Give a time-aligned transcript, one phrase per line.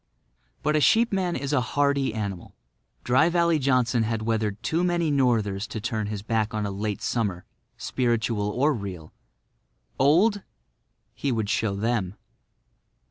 [0.63, 2.55] But a sheepman is a hardy animal.
[3.03, 7.03] Dry Valley Johnson had weathered too many northers to turn his back on a late
[7.03, 7.45] summer,
[7.77, 9.13] spiritual or real.
[9.99, 10.41] Old?
[11.13, 12.15] He would show them.